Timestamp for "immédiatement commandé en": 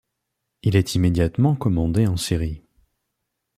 0.95-2.17